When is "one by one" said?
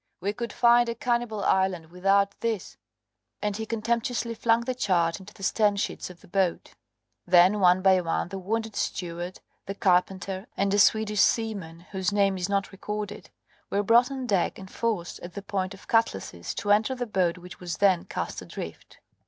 7.59-8.29